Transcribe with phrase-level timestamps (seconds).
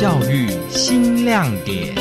[0.00, 1.92] 教育新亮点。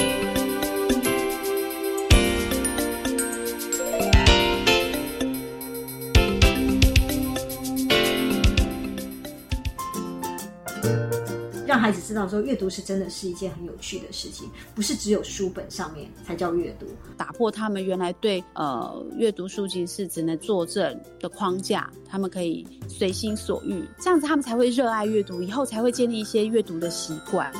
[11.65, 16.85] 让孩子知道说，阅读是真的是一件很有趣的事情，不是只有书本上面才叫阅读。
[17.17, 27.51] 打破他们原来对呃阅读书籍是只能作证的框架，他们可以随心所欲，这样子他们才会热爱阅读，以后才会建立一些阅读的习惯。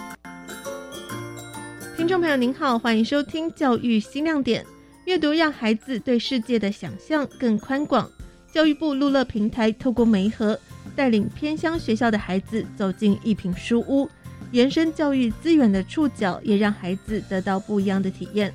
[2.07, 4.65] 听众朋友您好，欢迎收听教育新亮点。
[5.03, 8.09] 阅读让孩子对世界的想象更宽广。
[8.49, 10.57] 教育部路乐平台透过媒合，
[10.95, 14.09] 带领偏乡学校的孩子走进一品书屋，
[14.53, 18.53] 延伸教育资源的触角，也让孩子得到不一样的体验。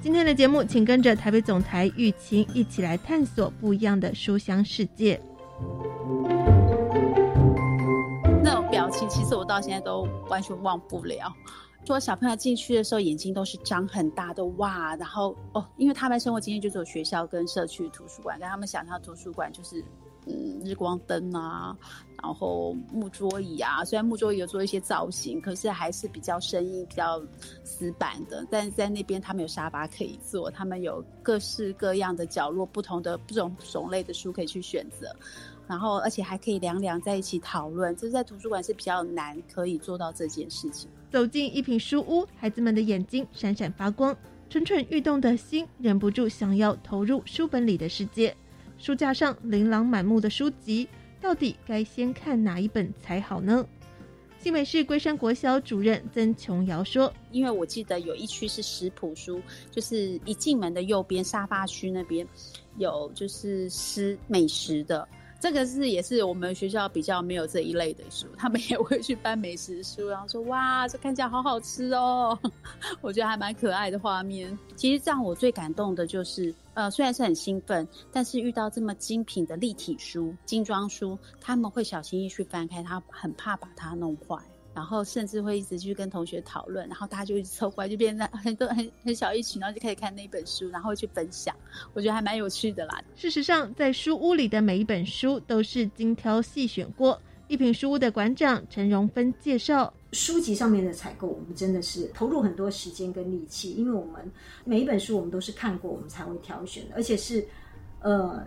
[0.00, 5.20] 今天的节目，请跟着台北总台玉琴一起来探索不一样的书香世界。
[8.42, 11.30] 那种表情，其实我到现在都完全忘不了。
[11.86, 19.84] 说小朋友进去的时候，眼睛都是张很大的哇，然后哦，因为他们生活经验就只有学校跟社区图书馆，但他们想象图书馆就是
[20.26, 21.76] 嗯日光灯啊，
[22.22, 27.22] 然后木桌椅啊，虽然木桌椅有做一些造型，可是还是比较生硬、比较
[27.64, 28.46] 死板的。
[28.50, 35.14] 但是在那边，他们有沙发可以坐，他们有各式各样的角落，不同的不同种类的书可以去选择，
[35.66, 40.90] 然后而且还可以两两在一起讨论，这在图书馆是比较难可以做到这件事情。
[41.10, 44.16] 走进一品书屋，孩子们的眼睛闪闪发光，
[44.50, 48.34] 蠢蠢欲动的心忍不住想要投入书本里的世界。
[48.76, 50.88] 书架上琳琅满目的书籍，
[51.20, 53.64] 到底该先看哪一本才好呢？
[54.38, 59.40] 新北市龟山国小主任曾琼瑶说：“因为我记得有一区是食谱书，
[59.70, 62.26] 就是一进门的右边沙发区那边
[62.76, 65.08] 有就是吃美食的。”
[65.44, 72.38] 这个是也是我们学校比较没有这一类的书，他们也会去翻美食书，然后说哇，这看起来好好吃哦，
[73.02, 74.58] 我觉得还蛮可爱的画面。
[74.74, 84.38] 其实让我最感动的就是，呃，虽然是很兴奋，但是遇到这么精品的立体书、精装书，他们会小心翼翼去翻开，他很怕把它弄坏。
[84.74, 91.54] 然后甚至会一直去跟同学讨论，然后大家就一直凑过来，就变成很多很很小一群，然后就开始看那本书，然后去分享。
[91.92, 93.00] 我觉得还蛮有趣的啦。
[93.14, 97.20] 事实上，在书屋里的每一本书都是精挑细选过。
[97.46, 104.28] 一品书屋的馆长陈荣芬介绍，书籍上面的采购，我们真的是投入很多时间跟力气，因为我们
[104.64, 107.46] 每一本书我们都是看过，我们才会挑选的，而且是
[108.00, 108.44] 呃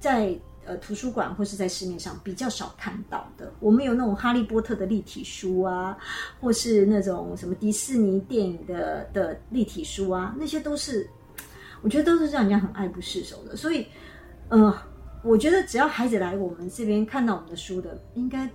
[0.00, 0.34] 在。
[0.66, 5.96] 呃，图书馆或是在市面上比较少看到的，我们有那种哈利波特的立体书啊，
[6.40, 11.08] 或是那种什么迪士尼电影的的立体书啊，那些都是，
[11.82, 13.56] 我觉得都是让人家很爱不释手的。
[13.56, 13.86] 所以，
[14.48, 14.74] 呃，
[15.22, 18.48] 我觉得只要孩子来我们这边看到我们的书的，应该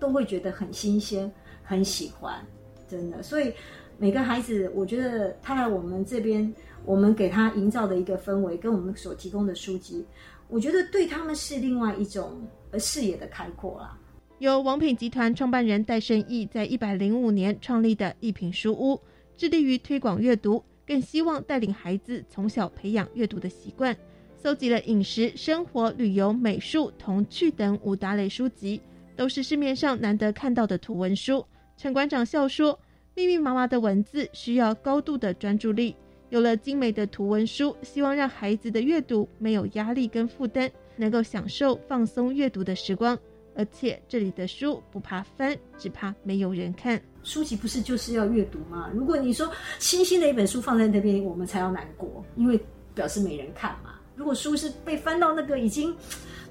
[0.00, 1.30] 都会觉得很新鲜，
[1.62, 2.44] 很喜欢，
[2.88, 3.22] 真的。
[3.22, 3.52] 所以
[3.98, 6.52] 每个孩子，我觉得他来我们这边，
[6.84, 10.04] 我们给他营造的一个氛围，跟我们所提供的书籍。
[10.48, 12.46] 我觉得对他们是另外一种
[12.78, 13.98] 视野的开阔啦。
[14.38, 19.00] 由王品集团创办人戴胜义在一百零五年创立的一品书屋，
[19.36, 23.96] 致力于推广阅读，更希望带领孩子从小培养阅读的习惯。
[24.36, 28.80] 搜集了饮食、生活、旅游、美术、童趣等五大类书籍，
[29.16, 31.44] 都是市面上难得看到的图文书。
[31.76, 32.78] 陈馆长笑说
[33.16, 35.96] ：“密密麻麻的文字需要高度的专注力。”
[36.30, 43.18] 有了精美的图文书，希望让孩子的阅读没有压力跟负担，能够享受放松阅读的时光。
[43.54, 47.00] 而且这里的书不怕翻，只怕没有人看。
[47.22, 48.90] 书籍不是就是要阅读吗？
[48.92, 52.60] 如果你说新鲜的一本书放在那边，我们才要难过，因为
[52.94, 53.94] 表示没人看嘛。
[54.14, 55.96] 如果书是被翻到那个已经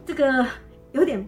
[0.06, 0.48] 这个
[0.94, 1.24] 有点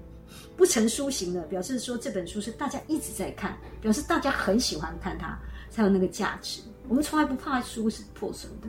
[0.55, 5.39] 不成书形了，表示说这本书是大家一直在看，表示大家很喜欢看它，
[5.69, 6.61] 才有那个价值。
[6.87, 8.67] 我们从来不怕书是破损的。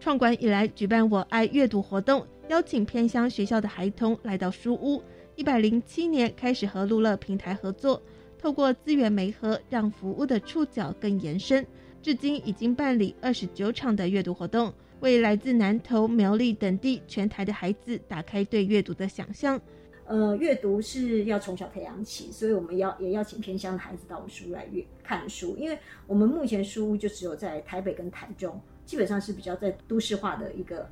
[0.00, 5.02] 创馆以来举办“我爱阅读”活动，邀请偏乡学校的孩童来到书屋。
[5.34, 8.02] 一百零七年开始和路乐平台合作，
[8.38, 11.64] 透过资源媒合，让服务的触角更延伸。
[12.02, 19.60] 至今已经办理二十九场的阅读活动，为来自南投、苗栗等地全台的孩子打开对阅读的想象。
[20.08, 25.54] 呃，阅读是要从小培养起，所以我们要也邀请偏乡的孩子到我们书屋来阅看书。
[25.58, 30.88] 因为我们目前书屋就只有在台北跟台中，基本上是比较在都市化的一个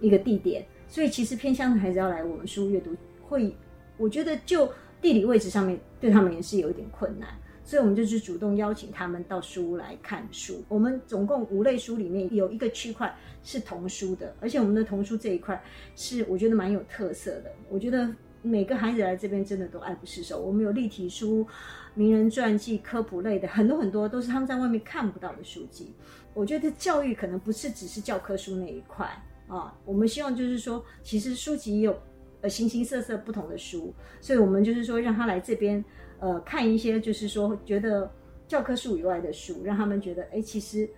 [0.00, 3.56] 一个地点，所以其实偏乡的孩子要来我们书屋阅读，会
[3.96, 4.70] 我觉得就
[5.00, 7.26] 地理位置上面对他们也是有一点困难，
[7.64, 10.62] 所以我们就是主动邀请他们到书屋来看书。
[10.68, 15.58] 我们总共五类书里面有一个区块是童书的，而且我们的童书这一块
[15.96, 18.06] 是我觉得蛮有特色的，我觉得。
[18.42, 20.40] 每个孩子来这边真的都爱不释手。
[20.40, 21.46] 我们有立体书、
[21.94, 25.94] 名人传记、科普类的，很多很多都是他们在外面看不到的书籍。
[26.34, 29.06] 我觉得教育可能不是只是教科书那一块
[29.48, 31.98] 啊，我们希望就是说，其实书籍也有
[32.42, 35.84] 呃形形色色不同的书，所以我们就是说让他来这边
[36.20, 38.08] 呃看一些就是说觉得
[38.46, 40.88] 教科书以外的书，让他们觉得哎，其实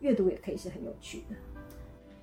[0.00, 1.36] 阅读也可以是很有趣的。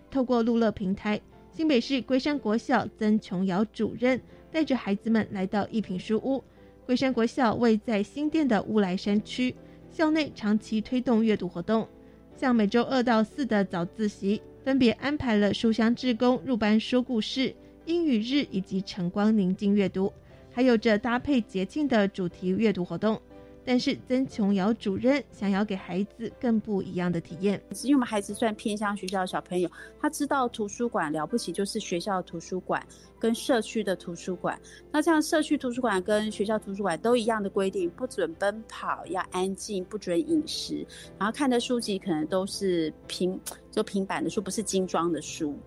[0.10, 1.20] 透过路乐平台，
[1.56, 4.20] 新北市龟山国小曾琼瑶主任
[4.52, 6.44] 带着孩子们来到一品书屋。
[6.84, 9.54] 龟山国小位在新店的乌来山区，
[9.92, 11.88] 校内长期推动阅读活动，
[12.36, 17.54] 像每周二到四的早自习，分别安排了书香志工入班说故事、
[17.86, 20.12] 英语日以及晨光宁静阅读，
[20.52, 23.22] 还有着搭配节庆的主题阅读活动。
[23.66, 29.70] 但是曾琼瑶主任想要给孩子更不一样的体验，因为我们孩子算偏向学校的小朋友，
[30.02, 32.86] 他知道图书馆了不起，就是学校的图书馆
[33.18, 34.60] 跟社区的图书馆。
[34.92, 40.86] 那这样社区图书馆跟学校图书馆都一样的规定，不准奔跑，要安静，不准饮食，
[41.18, 43.40] 然后看的书籍可能都是平
[43.72, 45.58] 就平板的书，不是精装的书。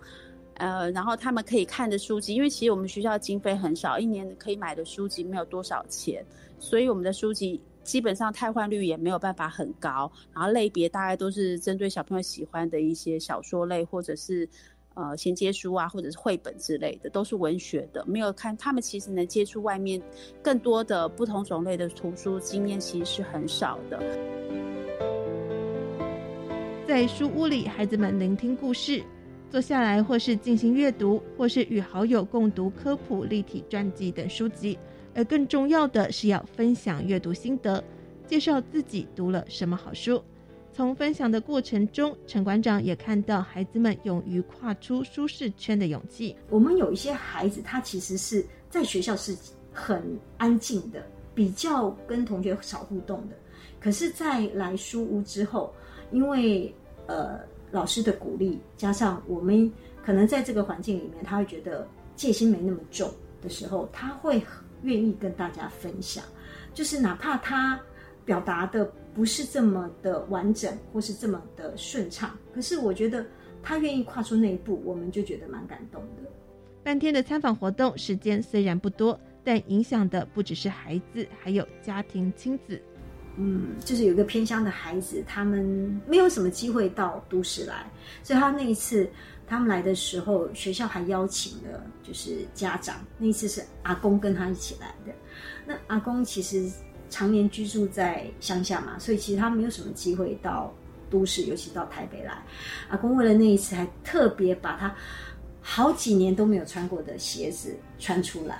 [0.58, 6.24] 呃，然后他们可以看的书籍，因为其实我们学校经费很少，一年可以买的书籍没有多少钱，
[6.58, 7.58] 所以我们的书籍。
[7.86, 14.46] 基本上汰换率也没有办法很高，然后类别大概都是针对小朋友喜欢的一些小说类，或者是
[14.94, 18.04] 呃衔接书啊，或者是绘本之类的，都是文学的。
[18.06, 20.02] 没有看他们其实能接触外面
[20.42, 24.02] 更多的不同种类的图书经验，其实是很少的。
[26.86, 29.02] 在书屋里，孩子们聆听故事，
[29.48, 34.76] 坐下来或是进行阅读，或是与好友共读科普、立体传记等书籍。
[35.16, 37.82] 而更重要的是要分享阅读心得，
[38.26, 40.22] 介绍自己读了什么好书。
[40.74, 46.36] 从分享的过程中，陈馆长也看到孩子们勇于跨出舒适圈的勇气。
[46.50, 49.34] 我们有一些孩子，他其实是在学校是
[49.72, 50.02] 很
[50.36, 51.02] 安静的，
[51.34, 53.34] 比较跟同学少互动的。
[53.80, 55.72] 可是，在来书屋之后，
[56.12, 56.70] 因为
[57.06, 57.40] 呃
[57.70, 59.72] 老师的鼓励，加上我们
[60.04, 63.10] 可能在这个环境里面，他会觉得戒心没那么重
[63.40, 64.42] 的时候，他会。
[64.86, 66.24] 愿意跟大家分享，
[66.72, 67.78] 就是哪怕他
[68.24, 68.84] 表达的
[69.14, 73.26] 不是这么的完整，或是这么的顺畅，可是我觉得
[73.62, 76.22] 他愿意跨出那一步，我们就觉得蛮感动的。
[76.82, 82.80] 半天的参访活动时间虽然不多，但影响的不只是孩子，还有家庭亲子。
[83.36, 87.90] 嗯，就是有一个偏乡的孩子，他们没有什么机会到都市来，
[88.22, 89.08] 所以他那一次。
[89.48, 92.96] 他们来的时候，学校还邀请了，就是家长。
[93.16, 95.12] 那一次是阿公跟他一起来的。
[95.64, 96.68] 那阿公其实
[97.10, 100.74] 常年居住在乡下嘛，所以其实他没有什么机会到
[101.08, 102.42] 都市，尤其到台北来。
[102.88, 104.92] 阿公为了那一次，还特别把他
[105.62, 108.58] 好几年都没有穿过的鞋子穿出来，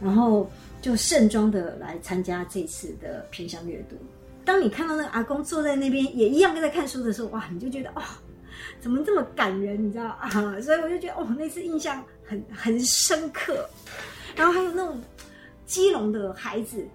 [0.00, 0.50] 然后
[0.80, 3.96] 就盛装的来参加这次的偏乡阅读。
[4.44, 8.02] 当你看到那个阿公坐在那边，也一样在看书的时候，哇，你就觉得哦。
[8.80, 9.82] 怎么这么感人？
[9.86, 10.30] 你知道啊？
[10.62, 13.68] 所以我就觉得哦，那次印象很很深刻。
[14.34, 15.00] 然后还有那种
[15.66, 16.86] 基隆的孩子，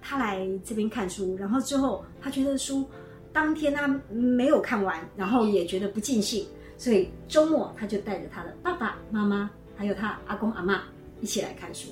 [0.00, 2.88] 他来这边看书，然后之后他觉得书
[3.32, 6.46] 当天他没有看完，然后也觉得不尽兴，
[6.76, 10.82] 所以周末他就带着他的爸爸妈妈，还有他阿公阿妈
[11.20, 11.88] 一起来看书。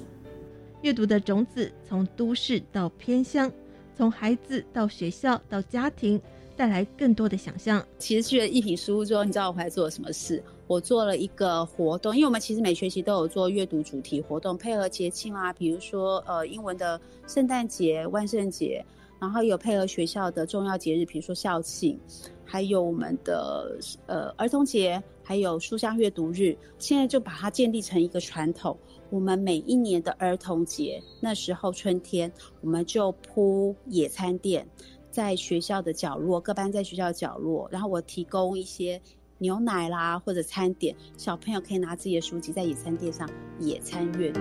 [0.83, 3.51] 阅读的种子从都市到偏乡，
[3.97, 6.21] 从孩子到学校到家庭。
[6.57, 7.83] 带来更多的想象。
[7.97, 10.45] 其实去了一品书屋之后，你知道我还做了什么事？
[10.67, 18.85] 我做了一个活动，因为我们其实每学期都有做阅读主题活动，配合节庆啊，比如说呃英文的圣诞节、万圣节，
[19.19, 21.99] 然后有配合学校的重要节日，比如说校庆，
[22.45, 26.55] 还有我们的呃儿童节，还有书香阅读日。
[26.79, 28.77] 现在就把它建立成一个传统，
[29.11, 34.65] 我们每一年的儿童节那时候春天，我们就铺野餐垫。
[35.11, 39.03] 在学校的角落，各班在学校角落，然后我提供一些
[39.39, 44.41] 牛奶啦或者餐点，小朋友可以拿自己的书籍在野餐垫上野餐阅读。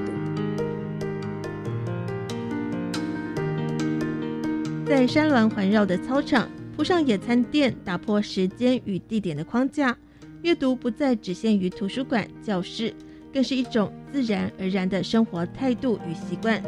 [4.85, 6.47] 在山峦环绕的操场
[6.77, 9.97] 铺上野餐垫，打破时间与地点的框架，
[10.43, 12.93] 阅读不再只限于图书馆、教室，
[13.33, 16.61] 更是一种自然而然的生活态度与习惯。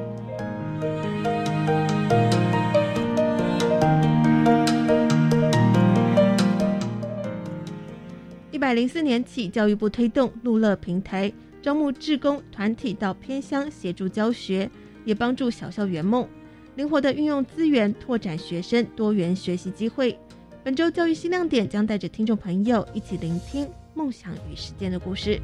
[8.51, 14.69] 一百零四年起，教育部推动路乐平台，招募志工团体到偏乡协助教学，
[15.03, 16.27] 也帮助小校圆梦，
[16.75, 20.15] 灵活的运用资源，拓展学生多元学习机会。
[20.63, 25.41] 本周教育新亮点将带着听众朋友一起聆听梦想与实践的故事。